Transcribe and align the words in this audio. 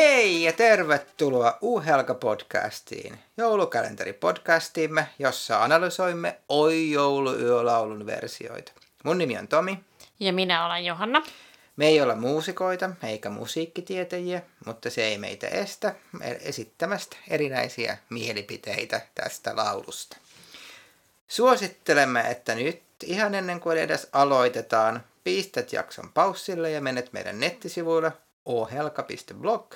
Hei 0.00 0.42
ja 0.42 0.52
tervetuloa 0.52 1.58
Uhelka-podcastiin, 1.62 3.18
joulukalenteripodcastiimme, 3.36 5.06
jossa 5.18 5.62
analysoimme 5.62 6.38
Oi 6.48 6.90
jouluyölaulun 6.90 8.06
versioita. 8.06 8.72
Mun 9.04 9.18
nimi 9.18 9.38
on 9.38 9.48
Tomi. 9.48 9.78
Ja 10.20 10.32
minä 10.32 10.66
olen 10.66 10.84
Johanna. 10.84 11.22
Me 11.76 11.86
ei 11.86 12.00
olla 12.00 12.14
muusikoita 12.14 12.90
eikä 13.02 13.30
musiikkitietäjiä, 13.30 14.42
mutta 14.66 14.90
se 14.90 15.04
ei 15.04 15.18
meitä 15.18 15.48
estä 15.48 15.94
esittämästä 16.40 17.16
erinäisiä 17.28 17.98
mielipiteitä 18.10 19.00
tästä 19.14 19.56
laulusta. 19.56 20.16
Suosittelemme, 21.28 22.20
että 22.20 22.54
nyt 22.54 22.82
ihan 23.04 23.34
ennen 23.34 23.60
kuin 23.60 23.78
edes 23.78 24.08
aloitetaan, 24.12 25.04
pistät 25.24 25.72
jakson 25.72 26.12
paussille 26.14 26.70
ja 26.70 26.80
menet 26.80 27.12
meidän 27.12 27.40
nettisivuille 27.40 28.12
ohelka.blog, 28.44 29.74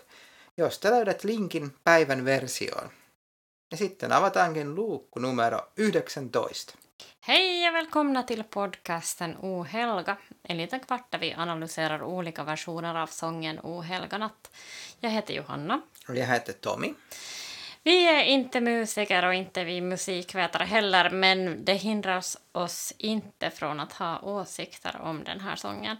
josta 0.56 0.90
löydät 0.90 1.24
linkin 1.24 1.74
päivän 1.84 2.24
versioon. 2.24 2.90
Ja 3.70 3.76
sitten 3.76 4.12
avataankin 4.12 4.74
luukku 4.74 5.20
numero 5.20 5.60
19. 5.76 6.30
Hej 7.20 7.68
och 7.68 7.74
välkomna 7.74 8.22
till 8.22 8.45
podcasten 8.45 9.36
O 9.42 9.64
helga. 9.64 10.16
En 10.48 10.56
liten 10.56 10.80
kvart 10.80 11.12
där 11.12 11.18
vi 11.18 11.34
analyserar 11.34 12.02
olika 12.02 12.45
versioner 12.45 12.95
av 12.95 13.06
sången 13.06 13.60
O 13.62 13.80
helga 13.80 14.18
natt. 14.18 14.50
Jag 15.00 15.10
heter 15.10 15.34
Johanna. 15.34 15.82
Och 16.09 16.16
jag 16.16 16.26
heter 16.26 16.52
Tommy. 16.52 16.95
Vi 17.87 18.09
är 18.09 18.24
inte 18.24 18.61
musiker 18.61 19.24
och 19.24 19.34
inte 19.34 19.65
vi 19.65 19.80
musikvetare 19.80 20.65
heller, 20.65 21.11
men 21.11 21.65
det 21.65 21.74
hindrar 21.74 22.23
oss 22.52 22.93
inte 22.98 23.51
från 23.51 23.80
att 23.80 23.93
ha 23.93 24.20
åsikter 24.20 25.01
om 25.01 25.24
den 25.24 25.41
här 25.41 25.57
sången. 25.57 25.97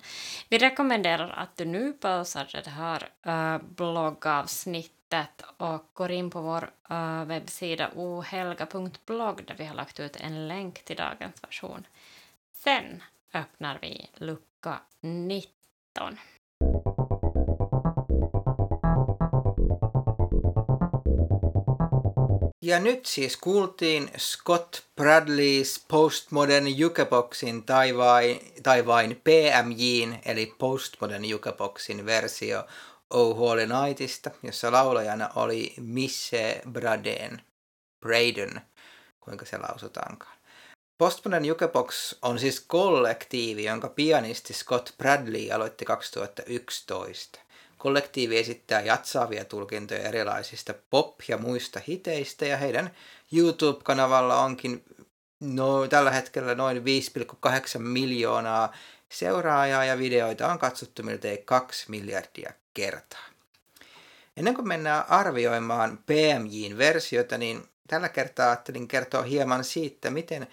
Vi 0.49 0.59
rekommenderar 0.59 1.31
att 1.31 1.57
du 1.57 1.65
nu 1.65 1.93
pausar 1.93 2.49
det 2.65 2.71
här 2.71 3.09
uh, 3.27 3.63
bloggavsnittet 3.63 5.45
och 5.57 5.91
går 5.93 6.11
in 6.11 6.31
på 6.31 6.41
vår 6.41 6.71
uh, 6.91 7.25
webbsida 7.25 7.91
ohelga.blogg 7.95 9.45
där 9.47 9.55
vi 9.59 9.65
har 9.65 9.75
lagt 9.75 10.01
ut 10.01 10.17
en 10.17 10.49
länk 10.49 10.85
till 10.85 10.97
dagens 10.97 11.45
version. 11.45 11.87
Sen 12.53 13.03
öppnar 13.35 13.79
vi 13.83 14.11
lucka 14.15 14.79
19. 15.01 16.19
Ja 22.65 22.81
nyt 22.81 23.07
siis 23.07 23.37
kuultiin 23.37 24.11
Scott 24.19 24.77
Bradleys 24.97 25.85
Postmodern 25.89 26.79
Jukeboxin 26.79 27.63
tai 27.63 27.97
vain, 27.97 28.41
tai 28.63 28.87
vain 28.87 29.21
PMJin 29.25 30.21
eli 30.25 30.55
Postmodern 30.59 31.25
Jukeboxin 31.25 32.07
versio 32.07 32.65
Oh 33.11 33.37
Holy 33.37 33.67
Nightista, 33.67 34.31
jossa 34.43 34.73
laulajana 34.73 35.31
oli 35.35 35.75
Misse 35.81 36.61
Braden, 36.71 37.43
Braden, 38.01 38.61
kuinka 39.21 39.45
se 39.45 39.59
lausutaankaan. 39.59 40.37
Postmodern 40.99 41.45
Jukebox 41.45 42.15
on 42.23 42.39
siis 42.39 42.61
kollektiivi, 42.61 43.65
jonka 43.65 43.89
pianisti 43.89 44.55
Scott 44.55 44.91
Bradley 44.99 45.51
aloitti 45.53 45.85
2011. 45.85 47.44
Kollektiivi 47.85 48.39
esittää 48.39 48.81
jatsaavia 48.81 49.45
tulkintoja 49.45 50.09
erilaisista 50.09 50.75
pop- 50.91 51.29
ja 51.29 51.39
muista 51.39 51.81
hiteistä 51.89 52.47
ja 52.47 52.57
heidän 52.57 52.91
YouTube-kanavalla 53.33 54.41
onkin 54.41 54.85
no, 55.41 55.89
tällä 55.89 56.11
hetkellä 56.11 56.55
noin 56.55 56.77
5,8 56.77 57.79
miljoonaa 57.79 58.73
seuraajaa 59.09 59.85
ja 59.85 59.99
videoita 59.99 60.53
on 60.53 60.59
katsottu 60.59 61.03
miltei 61.03 61.39
2 61.45 61.91
miljardia 61.91 62.53
kertaa. 62.75 63.25
Ennen 64.37 64.55
kuin 64.55 64.69
mennään 64.69 65.05
arvioimaan 65.09 65.99
PMJin 66.07 66.79
versiota, 66.79 67.39
niin 67.39 67.65
tällä 67.89 68.09
kertaa 68.09 68.47
ajattelin 68.47 68.89
kertoa 68.89 69.23
hieman 69.23 69.65
siitä, 69.65 70.11
miten 70.11 70.47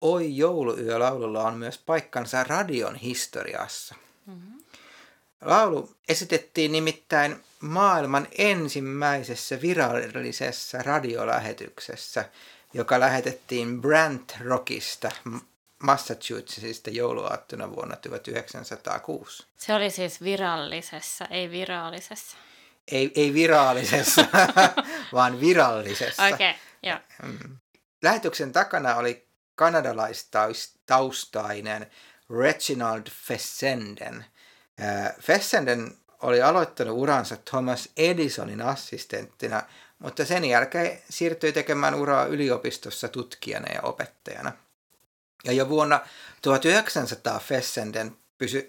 Oi 0.00 0.36
jouluyölaululla 0.36 1.42
on 1.42 1.54
myös 1.54 1.78
paikkansa 1.78 2.44
radion 2.44 2.94
historiassa. 2.94 3.94
Mm-hmm. 4.26 4.63
Laulu 5.44 5.96
esitettiin 6.08 6.72
nimittäin 6.72 7.44
maailman 7.60 8.28
ensimmäisessä 8.38 9.60
virallisessa 9.60 10.82
radiolähetyksessä, 10.82 12.24
joka 12.74 13.00
lähetettiin 13.00 13.80
Brant 13.80 14.36
Rockista 14.40 15.10
Massachusettsista 15.82 16.90
jouluaattona 16.90 17.70
vuonna 17.70 17.96
1906. 17.96 19.46
Se 19.56 19.74
oli 19.74 19.90
siis 19.90 20.22
virallisessa, 20.22 21.24
ei 21.24 21.50
virallisessa. 21.50 22.36
Ei, 22.92 23.12
ei 23.14 23.34
virallisessa, 23.34 24.26
vaan 25.12 25.40
virallisessa. 25.40 26.26
Okei, 26.26 26.50
okay, 26.50 26.60
joo. 26.82 26.98
Mm. 27.22 27.56
Lähetyksen 28.02 28.52
takana 28.52 28.96
oli 28.96 29.26
kanadalaistaustainen 29.54 31.90
Reginald 32.30 33.06
Fessenden– 33.10 34.24
Fessenden 35.20 35.96
oli 36.22 36.42
aloittanut 36.42 36.98
uransa 36.98 37.36
Thomas 37.36 37.88
Edisonin 37.96 38.62
assistenttina, 38.62 39.62
mutta 39.98 40.24
sen 40.24 40.44
jälkeen 40.44 41.02
siirtyi 41.10 41.52
tekemään 41.52 41.94
uraa 41.94 42.24
yliopistossa 42.24 43.08
tutkijana 43.08 43.72
ja 43.74 43.82
opettajana. 43.82 44.52
Ja 45.44 45.52
jo 45.52 45.68
vuonna 45.68 46.00
1900 46.42 47.38
Fessenden 47.38 48.16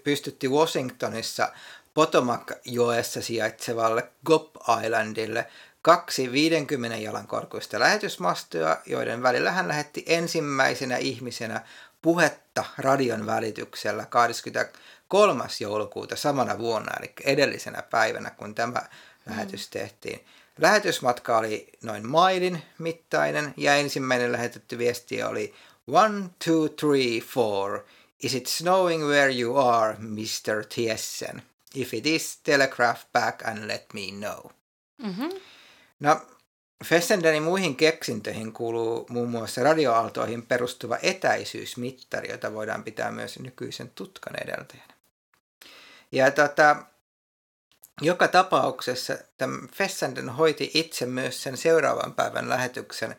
pystytti 0.04 0.48
Washingtonissa 0.48 1.52
Potomac-joessa 1.94 3.22
sijaitsevalle 3.22 4.10
Gop 4.24 4.50
Islandille 4.84 5.46
kaksi 5.82 6.32
50 6.32 6.96
jalan 6.96 7.26
korkuista 7.26 7.80
lähetysmastoja, 7.80 8.80
joiden 8.86 9.22
välillä 9.22 9.50
hän 9.50 9.68
lähetti 9.68 10.04
ensimmäisenä 10.06 10.96
ihmisenä 10.96 11.60
puhetta 12.02 12.64
radion 12.78 13.26
välityksellä 13.26 14.06
20 14.06 14.68
kolmas 15.08 15.60
joulukuuta 15.60 16.16
samana 16.16 16.58
vuonna, 16.58 16.92
eli 17.00 17.12
edellisenä 17.24 17.82
päivänä, 17.82 18.30
kun 18.30 18.54
tämä 18.54 18.80
mm. 18.80 19.32
lähetys 19.32 19.68
tehtiin. 19.68 20.26
Lähetysmatka 20.60 21.38
oli 21.38 21.68
noin 21.82 22.08
mailin 22.08 22.62
mittainen 22.78 23.54
ja 23.56 23.74
ensimmäinen 23.74 24.32
lähetetty 24.32 24.78
viesti 24.78 25.22
oli 25.22 25.54
One, 25.86 26.30
two, 26.44 26.68
three, 26.68 27.20
four. 27.20 27.84
Is 28.22 28.34
it 28.34 28.46
snowing 28.46 29.04
where 29.04 29.40
you 29.40 29.56
are, 29.58 29.96
Mr. 29.98 30.64
Tiessen? 30.74 31.42
If 31.74 31.94
it 31.94 32.06
is, 32.06 32.36
telegraph 32.42 33.04
back 33.12 33.42
and 33.48 33.68
let 33.68 33.94
me 33.94 34.10
know. 34.10 34.50
Mm-hmm. 35.02 35.28
No, 36.00 36.20
Fessendenin 36.84 37.42
muihin 37.42 37.76
keksintöihin 37.76 38.52
kuuluu 38.52 39.06
muun 39.10 39.30
muassa 39.30 39.62
radioaaltoihin 39.62 40.46
perustuva 40.46 40.98
etäisyysmittari, 41.02 42.30
jota 42.30 42.52
voidaan 42.52 42.84
pitää 42.84 43.10
myös 43.10 43.38
nykyisen 43.38 43.90
tutkan 43.94 44.42
edeltäjänä. 44.42 44.95
Ja 46.12 46.30
tota, 46.30 46.76
joka 48.00 48.28
tapauksessa 48.28 49.18
tämän 49.36 49.68
Fessenden 49.68 50.28
hoiti 50.28 50.70
itse 50.74 51.06
myös 51.06 51.42
sen 51.42 51.56
seuraavan 51.56 52.14
päivän 52.14 52.48
lähetyksen 52.48 53.16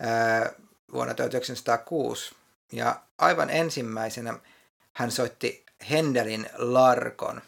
ää, 0.00 0.52
vuonna 0.92 1.14
1906. 1.14 2.34
Ja 2.72 3.00
aivan 3.18 3.50
ensimmäisenä 3.50 4.38
hän 4.92 5.10
soitti 5.10 5.66
Hendelin 5.90 6.50
Larkon 6.56 7.42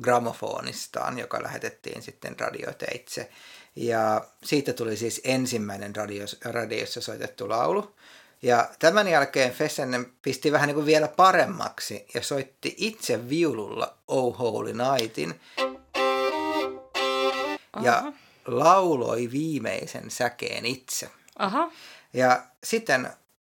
gramofonistaan, 0.00 1.18
joka 1.18 1.42
lähetettiin 1.42 2.02
sitten 2.02 2.40
radioteitse. 2.40 3.30
Ja 3.76 4.24
siitä 4.44 4.72
tuli 4.72 4.96
siis 4.96 5.20
ensimmäinen 5.24 5.96
radios, 5.96 6.36
radiossa 6.44 7.00
soitettu 7.00 7.48
laulu. 7.48 7.94
Ja 8.42 8.68
tämän 8.78 9.08
jälkeen 9.08 9.52
Fessenden 9.52 10.12
pisti 10.22 10.52
vähän 10.52 10.66
niin 10.66 10.74
kuin 10.74 10.86
vielä 10.86 11.08
paremmaksi 11.08 12.06
ja 12.14 12.22
soitti 12.22 12.74
itse 12.76 13.28
viululla 13.28 13.94
Oh 14.08 14.38
Holy 14.38 14.72
Nightin. 14.72 15.40
Ja 17.82 17.96
Aha. 17.98 18.12
lauloi 18.46 19.30
viimeisen 19.32 20.10
säkeen 20.10 20.66
itse. 20.66 21.10
Aha. 21.38 21.70
Ja 22.12 22.42
sitten 22.64 23.08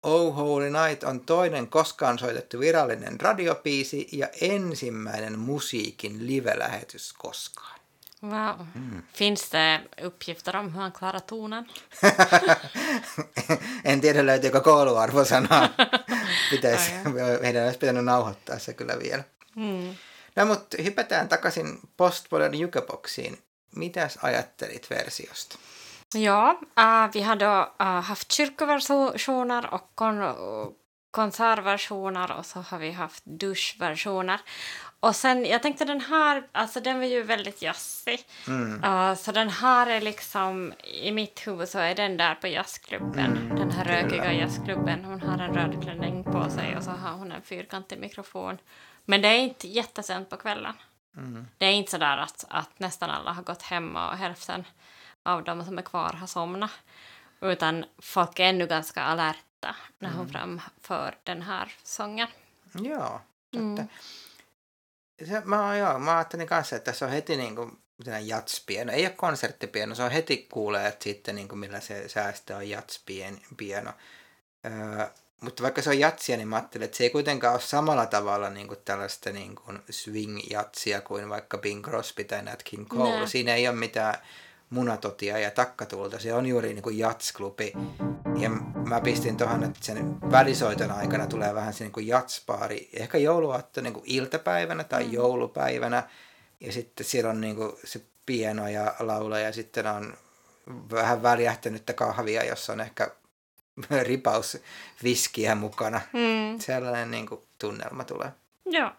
Oh 0.02 0.36
Holy 0.36 0.70
Night 0.70 1.04
on 1.04 1.20
toinen 1.20 1.66
koskaan 1.66 2.18
soitettu 2.18 2.60
virallinen 2.60 3.20
radiopiisi 3.20 4.08
ja 4.12 4.28
ensimmäinen 4.40 5.38
musiikin 5.38 6.26
live-lähetys 6.26 7.12
koskaan. 7.12 7.79
Wow. 8.22 8.66
Mm. 8.74 9.02
Finns 9.12 9.50
det 9.50 9.80
uppgifter 10.02 10.56
om 10.56 10.74
hur 10.74 10.80
han 10.80 10.92
klarar 10.92 11.20
tonen? 11.20 11.66
en 13.84 14.00
tiedä 14.00 14.26
löytyykö 14.26 14.60
kouluarvosanaa. 14.60 15.68
Pitäisi, 16.50 16.92
meidän 17.42 17.64
olisi 17.64 17.78
pitänyt 17.78 18.04
nauhoittaa 18.04 18.58
se 18.58 18.74
kyllä 18.74 18.98
vielä. 18.98 19.24
Mm. 19.56 19.94
No 20.36 20.46
mutta 20.46 20.82
hypätään 20.82 21.28
takaisin 21.28 21.78
Postmodern 21.96 22.54
Jukeboxiin. 22.54 23.38
Mitäs 23.76 24.18
ajattelit 24.22 24.90
versiosta? 24.90 25.58
Ja, 26.14 26.50
äh, 26.78 27.14
vi 27.14 27.22
har 27.22 27.36
då 27.36 27.74
äh, 27.80 28.02
haft 28.02 28.36
kyrkoversioner 28.36 29.74
och 29.74 29.90
kon 29.94 30.22
konsertversioner 31.10 32.32
och 32.32 32.46
så 32.46 32.60
har 32.60 32.78
vi 32.78 32.90
haft 32.90 33.22
duschversioner. 33.24 34.40
Och 35.00 35.16
sen, 35.16 35.44
jag 35.44 35.62
tänkte 35.62 35.84
den 35.84 36.00
här, 36.00 36.42
alltså 36.52 36.80
den 36.80 36.98
var 36.98 37.06
ju 37.06 37.22
väldigt 37.22 37.62
jazzig. 37.62 38.20
Mm. 38.48 38.84
Uh, 38.84 39.14
så 39.14 39.32
den 39.32 39.48
här 39.48 39.86
är 39.86 40.00
liksom, 40.00 40.72
i 40.84 41.12
mitt 41.12 41.46
huvud 41.46 41.68
så 41.68 41.78
är 41.78 41.94
den 41.94 42.16
där 42.16 42.34
på 42.34 42.46
jazzklubben. 42.48 43.36
Mm, 43.36 43.56
Den 43.56 43.70
här 43.70 43.84
rökiga 43.84 44.32
jazzklubben. 44.32 45.04
Hon 45.04 45.20
har 45.20 45.38
en 45.38 45.54
röd 45.54 45.82
klänning 45.82 46.24
på 46.24 46.50
sig 46.50 46.76
och 46.76 46.82
så 46.82 46.90
har 46.90 47.12
hon 47.12 47.32
en 47.32 47.42
fyrkantig 47.42 47.98
mikrofon. 47.98 48.58
Men 49.04 49.22
det 49.22 49.28
är 49.28 49.38
inte 49.38 49.68
jättesent 49.68 50.30
på 50.30 50.36
kvällen. 50.36 50.74
Mm. 51.16 51.46
Det 51.58 51.66
är 51.66 51.72
inte 51.72 51.90
så 51.90 51.98
där 51.98 52.16
att, 52.16 52.44
att 52.48 52.78
nästan 52.78 53.10
alla 53.10 53.32
har 53.32 53.42
gått 53.42 53.62
hem 53.62 53.96
och 53.96 54.16
hälften 54.16 54.64
av 55.22 55.44
de 55.44 55.64
som 55.64 55.78
är 55.78 55.82
kvar 55.82 56.12
har 56.12 56.26
somnat. 56.26 56.70
Utan 57.40 57.84
folk 57.98 58.38
är 58.38 58.44
ännu 58.44 58.66
ganska 58.66 59.02
alerta 59.02 59.38
när 59.98 60.10
hon 60.10 60.28
framför 60.28 61.18
den 61.26 61.42
här 61.42 61.72
sången. 61.84 62.28
Joo. 62.74 63.20
Mm. 63.56 63.78
Että, 63.78 63.86
se, 65.26 65.40
mä, 65.44 65.76
joo, 65.76 65.98
mä 65.98 66.16
ajattelin 66.16 66.46
kanssa, 66.46 66.76
että 66.76 66.92
se 66.92 67.04
on 67.04 67.10
heti 67.10 67.36
niin 67.36 67.56
kuin 67.56 67.78
jatspieno. 68.22 68.92
Ei 68.92 69.06
ole 69.06 69.14
konserttipieno, 69.16 69.94
se 69.94 70.02
on 70.02 70.10
heti 70.10 70.46
kuulee, 70.52 70.88
että 70.88 71.04
sitten 71.04 71.34
niin 71.34 71.48
kuin 71.48 71.58
millä 71.58 71.80
se 71.80 72.08
säästö 72.08 72.56
on 72.56 72.68
jatspieno. 72.68 73.92
Öö, 74.66 75.06
mutta 75.40 75.62
vaikka 75.62 75.82
se 75.82 75.90
on 75.90 75.98
jatsia, 75.98 76.36
niin 76.36 76.48
mä 76.48 76.56
ajattelin, 76.56 76.84
että 76.84 76.96
se 76.96 77.04
ei 77.04 77.10
kuitenkaan 77.10 77.54
ole 77.54 77.60
samalla 77.60 78.06
tavalla 78.06 78.50
niin 78.50 78.68
kuin 78.68 78.80
tällaista 78.84 79.30
niin 79.30 79.54
kuin 79.54 79.78
swing-jatsia 79.90 81.00
kuin 81.00 81.28
vaikka 81.28 81.58
Bing 81.58 81.84
Crosby 81.84 82.24
tai 82.24 82.42
Nat 82.42 82.62
King 82.62 82.88
Cole. 82.88 83.16
Nää. 83.16 83.26
Siinä 83.26 83.54
ei 83.54 83.68
ole 83.68 83.76
mitään 83.76 84.14
munatotia 84.70 85.38
ja 85.38 85.50
takkatulta. 85.50 86.18
Se 86.18 86.34
on 86.34 86.46
juuri 86.46 86.68
niin 86.74 86.82
kuin 86.82 86.98
jatsklubi. 86.98 87.72
Ja 88.38 88.50
mä 88.88 89.00
pistin 89.00 89.36
tuohon, 89.36 89.64
että 89.64 89.78
sen 89.82 90.30
välisoiton 90.30 90.90
aikana 90.90 91.26
tulee 91.26 91.54
vähän 91.54 91.74
se 91.74 91.84
niin 91.84 91.92
kuin 91.92 92.06
jatspaari. 92.06 92.88
Ehkä 92.92 93.18
jouluaatto 93.18 93.80
niin 93.80 93.92
kuin 93.92 94.04
iltapäivänä 94.06 94.84
tai 94.84 95.04
Mm. 95.04 95.12
joulupäivänä. 95.12 96.02
Ja 96.60 96.72
sitten 96.72 97.06
siellä 97.06 97.30
on 97.30 97.40
niin 97.40 97.56
kuin 97.56 97.72
se 97.84 98.00
pieno 98.26 98.68
ja 98.68 98.94
laula 98.98 99.38
ja 99.38 99.52
sitten 99.52 99.86
on 99.86 100.14
vähän 100.90 101.22
väljähtänyttä 101.22 101.92
kahvia, 101.92 102.44
jossa 102.44 102.72
on 102.72 102.80
ehkä 102.80 103.10
ripaus 104.02 104.58
viskiä 105.02 105.54
mukana. 105.54 106.00
Mm. 106.12 106.58
Sellainen 106.58 107.10
niin 107.10 107.26
kuin 107.26 107.40
tunnelma 107.58 108.04
tulee. 108.04 108.30
Ja. 108.70 108.94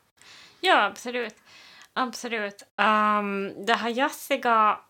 ja, 0.62 0.86
absolut. 0.86 1.34
Absolut. 1.96 2.62
Um, 2.80 3.66
det 3.68 3.76
här 3.76 3.90
jazziga, 3.96 4.84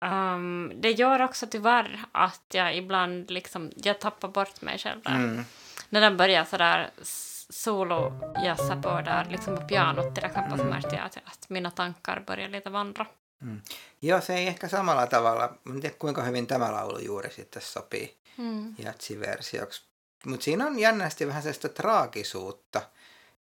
um, 0.00 0.72
det 0.80 0.90
gör 0.90 1.22
också 1.22 1.46
tyvärr 1.46 2.04
att 2.12 2.42
jag 2.52 2.76
ibland 2.76 3.30
liksom, 3.30 3.70
jag 3.76 3.98
tappar 4.00 4.28
bort 4.28 4.62
mig 4.62 4.78
själv 4.78 5.02
där. 5.02 5.14
Mm. 5.14 5.44
När 5.88 6.00
den 6.00 6.16
börjar 6.16 6.44
sådär 6.44 6.90
solo-jazza 7.50 8.76
på 8.82 8.88
där, 9.00 9.24
liksom 9.30 9.56
på 9.56 9.62
pianot 9.62 10.14
till 10.14 10.24
exempel, 10.24 10.58
så 10.58 10.64
Mm. 10.64 10.70
märkte 10.74 10.96
jag 10.96 11.04
att, 11.04 11.16
att 11.16 11.50
mina 11.50 11.70
tankar 11.70 12.20
börjar 12.26 12.48
lite 12.48 12.70
vandra. 12.70 13.06
Joo, 14.00 14.20
se 14.20 14.34
ei 14.34 14.46
ehkä 14.46 14.68
samalla 14.68 15.06
tavalla, 15.06 15.54
en 15.66 15.80
tiedä 15.80 15.94
kuinka 15.98 16.22
hyvin 16.22 16.46
tämä 16.46 16.72
laulu 16.72 16.98
juuri 16.98 17.30
sitten 17.30 17.62
sopii 17.62 18.14
Mm. 18.38 18.74
jatsiversioksi. 18.78 19.82
Mutta 20.26 20.44
siinä 20.44 20.66
on 20.66 20.78
jännästi 20.78 21.26
vähän 21.26 21.42
sellaista 21.42 21.68
traagisuutta. 21.68 22.82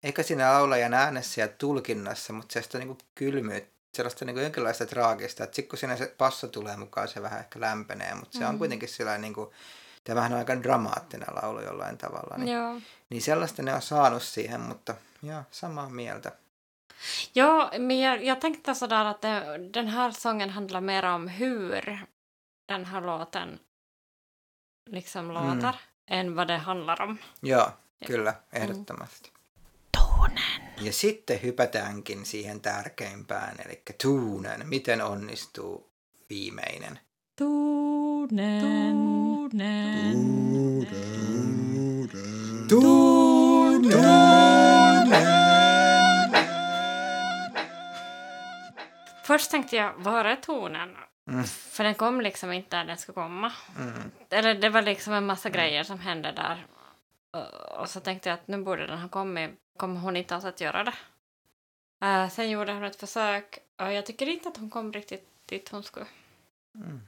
Eikä 0.03 0.23
siinä 0.23 0.53
laulajan 0.53 0.93
äänessä 0.93 1.41
ja 1.41 1.47
tulkinnassa, 1.47 2.33
mutta 2.33 2.53
sellaista 2.53 2.77
niinku 2.77 2.97
kylmyyttä, 3.15 3.76
sellaista 3.97 4.25
niinku 4.25 4.41
jonkinlaista 4.41 4.85
traagista. 4.85 5.43
Että 5.43 5.55
sitten 5.55 5.69
kun 5.69 5.79
siinä 5.79 5.95
se 5.97 6.13
passo 6.17 6.47
tulee 6.47 6.77
mukaan, 6.77 7.07
se 7.07 7.21
vähän 7.21 7.39
ehkä 7.39 7.59
lämpenee, 7.61 8.15
mutta 8.15 8.37
se 8.37 8.45
on 8.45 8.55
Mm. 8.55 8.59
kuitenkin 8.59 8.89
sellainen 8.89 9.21
niinku, 9.21 9.53
tämähän 10.03 10.33
on 10.33 10.39
aika 10.39 10.63
dramaattinen 10.63 11.27
laulu 11.41 11.59
jollain 11.61 11.97
tavalla. 11.97 12.37
Niin, 12.37 12.53
Ja. 12.57 12.81
niin 13.09 13.21
sellaista 13.21 13.61
ne 13.63 13.73
on 13.73 13.81
saanut 13.81 14.23
siihen, 14.23 14.61
mutta 14.61 14.95
joo, 15.23 15.43
samaa 15.51 15.89
mieltä. 15.89 16.31
ja, 17.35 17.71
men 17.79 17.99
jag, 17.99 18.23
jag 18.23 18.41
tänkte 18.41 18.73
sådär 18.75 19.05
att 19.05 19.21
det, 19.21 19.57
den 19.73 19.87
här 19.87 20.11
sången 20.11 20.49
handlar 20.49 20.81
mer 20.81 21.05
om 21.05 21.27
hur 21.27 21.99
den 22.67 22.85
här 22.85 23.01
låten 23.01 23.59
liksom 24.89 25.29
Mm. 25.31 25.33
låter 25.55 25.75
än 26.07 26.35
vad 26.35 26.47
det 26.47 26.57
handlar 26.57 27.01
om. 27.01 27.17
Joo, 27.41 27.71
Ja. 27.99 28.07
kyllä, 28.07 28.33
ehdottomasti. 28.51 29.31
Tonen. 30.17 30.43
Ja 30.81 30.93
sitten 30.93 31.41
hypätäänkin 31.43 32.25
siihen 32.25 32.61
tärkeimpään, 32.61 33.55
eli 33.65 33.81
tuunen. 34.01 34.67
Miten 34.67 35.01
onnistuu 35.01 35.91
viimeinen? 36.29 36.99
Tonen. 37.35 38.61
Tonen. 42.69 44.17
Först 49.23 49.51
tänkte 49.51 49.75
jag, 49.75 49.93
var 49.97 50.25
är 50.25 50.35
tonen? 50.35 50.89
Mm. 51.29 51.43
För 51.43 51.83
den 51.83 51.95
kom 51.95 52.21
liksom 52.21 52.51
inte 52.51 52.77
där 52.77 52.85
den 52.85 52.97
skulle 52.97 53.13
komma. 53.13 53.51
Mm. 53.79 54.11
Eller 54.29 54.55
det 54.55 54.69
var 54.69 54.81
liksom 54.81 55.13
en 55.13 55.25
massa 55.25 55.49
grejer 55.49 55.83
som 55.83 55.99
hände 55.99 56.31
där. 56.31 56.65
Och- 57.31 57.89
så 57.89 57.99
tänkte 57.99 58.29
jag 58.29 58.33
att 58.33 58.47
nu 58.47 58.57
borde 58.57 58.87
den 58.87 58.99
ha 58.99 59.09
kommit. 59.09 59.51
Kommer 59.77 59.99
hon 59.99 60.15
inte 60.15 60.35
alls 60.35 60.45
att 60.45 60.61
göra 60.61 60.83
det? 60.83 60.93
Eh, 62.01 62.29
sen 62.29 62.49
gjorde 62.49 62.73
hon 62.73 62.83
ett 62.83 62.95
försök 62.95 63.59
och 63.77 63.93
jag 63.93 64.05
tycker 64.05 64.27
inte 64.29 64.49
att 64.49 64.57
hon 64.57 64.69
kom 64.69 64.93
riktigt 64.93 65.27
dit 65.45 65.69
hon 65.69 65.83
skulle. 65.83 66.07
Mm. 66.75 67.01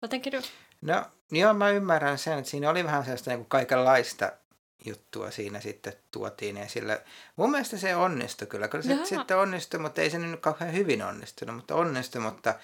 Vad 0.00 0.10
tänker 0.10 0.30
du? 0.30 0.40
No, 0.80 1.04
joo, 1.30 1.54
mä 1.54 1.70
ymmärrän 1.70 2.18
sen, 2.18 2.38
että 2.38 2.50
siinä 2.50 2.70
oli 2.70 2.84
vähän 2.84 3.04
sellaista 3.04 3.30
niin 3.30 3.46
kaikenlaista 3.46 4.32
juttua 4.84 5.30
siinä 5.30 5.60
sitten 5.60 5.92
tuotiin 6.10 6.56
esille. 6.56 7.02
Mun 7.36 7.50
mielestä 7.50 7.76
se 7.78 7.96
onnistui 7.96 8.46
kyllä. 8.46 8.68
Kyllä 8.68 8.84
se 8.84 9.04
sitten 9.04 9.38
onnistui, 9.38 9.80
mutta 9.80 10.00
ei 10.00 10.10
se 10.10 10.18
nyt 10.18 10.40
kauhean 10.40 10.72
hyvin 10.72 11.02
onnistunut, 11.02 11.56
mutta 11.56 11.74
onnistui, 11.74 12.22
mutta 12.22 12.54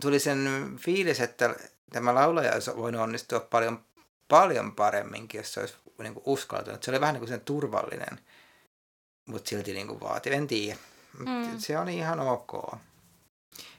tuli 0.00 0.18
sen 0.18 0.70
fiilis, 0.78 1.20
että 1.20 1.54
tämä 1.92 2.14
laulaja 2.14 2.52
olisi 2.52 2.76
voinut 2.76 3.00
onnistua 3.00 3.40
paljon, 3.40 3.84
paljon 4.28 4.74
paremminkin, 4.74 5.38
jos 5.38 5.54
se 5.54 5.60
olisi 5.60 5.76
niin 5.98 6.14
kuin 6.14 6.22
uskaltanut. 6.26 6.82
Se 6.82 6.90
oli 6.90 7.00
vähän 7.00 7.14
niin 7.14 7.20
kuin 7.20 7.28
sen 7.28 7.40
turvallinen, 7.40 8.20
mutta 9.26 9.48
silti 9.48 9.72
niin 9.72 9.88
kuin 9.88 10.00
vaati. 10.00 10.34
En 10.34 10.46
tiedä. 10.46 10.78
Mm. 11.18 11.58
Se 11.58 11.78
oli 11.78 11.96
ihan 11.96 12.20
ok. 12.20 12.78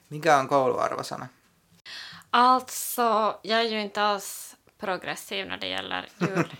Mikä 0.09 0.37
on 0.37 0.47
kouluarvosana? 0.47 1.27
Alltså, 2.31 3.39
jag 3.43 3.59
är 3.59 3.63
ju 3.63 3.81
inte 3.81 4.01
alls 4.01 4.55
progressiv 4.77 5.47
när 5.47 5.57
det 5.57 5.67
gäller 5.67 6.09
jul. 6.19 6.53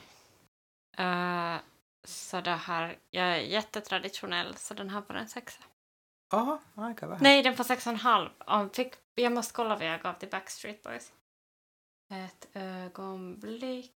Eh, 0.97 1.61
så 2.07 2.41
det 2.41 2.55
här, 2.55 2.97
jag 3.11 3.25
är 3.25 3.37
jättetraditionell 3.37 4.55
så 4.55 4.73
den 4.73 4.89
här 4.89 5.01
får 5.01 5.13
en 5.13 5.27
sexa. 5.27 5.63
Oho, 6.33 6.59
aika 6.75 7.07
vähän. 7.07 7.23
Nej, 7.23 7.43
den 7.43 7.55
får 7.57 7.63
sex 7.63 7.87
och 7.87 7.93
en 7.93 7.99
halv. 7.99 8.29
Om 8.39 8.69
fick, 8.69 8.93
jag 9.15 9.31
måste 9.31 9.53
kolla 9.53 9.75
vad 9.75 9.85
jag 9.87 10.01
gav 10.01 10.13
till 10.13 10.29
Backstreet 10.29 10.83
Boys. 10.83 11.11
Ett 12.09 12.47
ögonblick. 12.55 13.93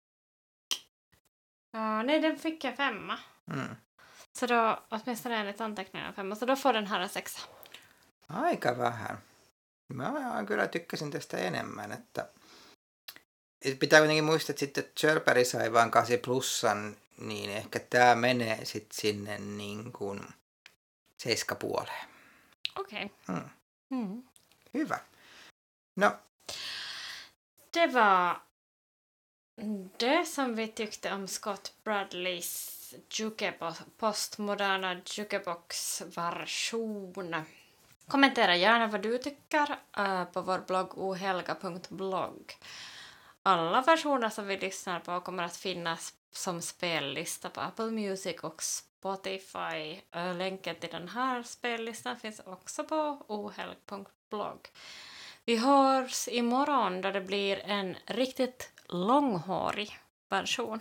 Ja, 1.71 2.03
nej, 2.03 2.21
den 2.21 2.39
fick 2.39 2.63
jag 2.63 2.77
femma. 2.77 3.19
Mm. 3.53 3.75
Så 4.33 4.45
då, 4.45 4.83
åtminstone 4.89 5.35
enligt 5.35 5.61
anteckningarna 5.61 6.13
femma. 6.13 6.35
Så 6.35 6.45
då 6.45 6.55
får 6.55 6.73
den 6.73 6.87
här 6.87 7.01
en 7.01 7.09
sexa. 7.09 7.39
Aika 8.27 8.77
vähän. 8.77 9.17
Mä 9.93 10.43
kyllä 10.47 10.67
tykkäsin 10.67 11.11
tästä 11.11 11.37
enemmän, 11.37 11.91
että 11.91 12.29
et 13.61 13.79
pitää 13.79 13.99
kuitenkin 13.99 14.23
muistaa, 14.23 14.51
että 14.53 14.59
sitten 14.59 14.83
Chirperi 14.99 15.45
sai 15.45 15.73
vain 15.73 15.91
8 15.91 16.19
plussan, 16.25 16.95
niin 17.17 17.49
ehkä 17.49 17.79
tämä 17.79 18.15
menee 18.15 18.65
sitten 18.65 18.97
sinne 19.01 19.37
niin 19.37 19.91
kuin 19.91 20.21
seiskapuoleen. 21.17 22.09
Okej. 22.75 23.09
Mm. 23.27 23.49
Mm. 23.89 24.23
Hyvä. 24.73 24.99
No, 25.95 26.11
Det 27.71 27.87
var 27.87 28.41
det 29.97 30.25
som 30.25 30.55
vi 30.55 30.67
tyckte 30.67 31.13
om 31.13 31.27
Scott 31.27 31.73
Bradleys 31.83 32.75
jukebox, 33.09 33.81
postmoderna 33.97 35.01
jukebox-version. 35.05 37.45
Kommentera 38.07 38.55
gärna 38.55 38.87
vad 38.87 39.01
du 39.01 39.17
tycker 39.17 39.75
eh, 39.97 40.25
på 40.25 40.41
vår 40.41 40.59
blogg 40.67 40.97
ohelga.blogg. 40.97 42.57
Alla 43.43 43.81
versioner 43.81 44.29
som 44.29 44.47
vi 44.47 44.57
lyssnar 44.57 44.99
på 44.99 45.21
kommer 45.21 45.43
att 45.43 45.57
finnas 45.57 46.13
som 46.31 46.61
spellista 46.61 47.49
på 47.49 47.61
Apple 47.61 47.91
Music 47.91 48.39
och 48.39 48.63
Spotify. 48.63 50.01
Eh, 50.11 50.35
länken 50.35 50.75
till 50.75 50.89
den 50.89 51.07
här 51.07 51.43
spellistan 51.43 52.19
finns 52.19 52.41
också 52.45 52.83
på 52.83 53.25
ohelg.blogg. 53.27 54.67
Vi 55.49 55.55
hörs 55.55 56.27
imorgon 56.27 57.01
då 57.01 57.11
det 57.11 57.21
blir 57.21 57.61
en 57.65 57.97
riktigt 58.07 58.69
långhårig 58.89 59.99
version. 60.31 60.79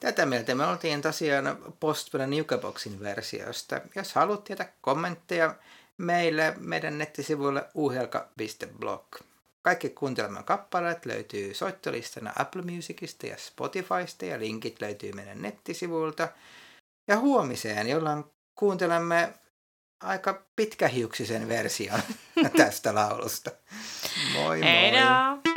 tätä 0.00 0.26
mieltä 0.26 0.54
me 0.54 0.66
oltiin 0.66 1.02
tosiaan 1.02 1.74
Postmodernin 1.80 2.38
Jukeboxin 2.38 3.00
versiosta. 3.00 3.80
Jos 3.94 4.14
haluat 4.14 4.44
tietää 4.44 4.72
kommentteja 4.80 5.54
meille 5.98 6.54
meidän 6.58 6.98
nettisivuille 6.98 7.64
uhelka.blog. 7.74 9.16
kaikki 9.62 9.88
kuuntelemaan 9.88 10.44
kappaleet 10.44 11.06
löytyy 11.06 11.54
soittolistana 11.54 12.32
Apple 12.38 12.62
Musicista 12.62 13.26
ja 13.26 13.36
Spotifysta 13.38 14.24
ja 14.24 14.38
linkit 14.38 14.80
löytyy 14.80 15.12
meidän 15.12 15.42
nettisivuilta. 15.42 16.28
Ja 17.08 17.18
huomiseen, 17.18 17.88
jolloin 17.88 18.24
kuuntelemme 18.54 19.34
aika 20.02 20.46
pitkähiuksisen 20.56 21.48
version 21.48 22.00
tästä 22.56 22.94
laulusta. 22.94 23.50
Moi 24.32 24.60
moi! 24.60 24.62
Hei 24.62 25.51